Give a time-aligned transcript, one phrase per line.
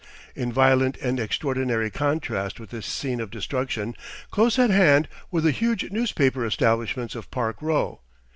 [0.35, 3.93] In violent and extraordinary contrast with this scene of destruction,
[4.31, 7.99] close at hand were the huge newspaper establishments of Park Row.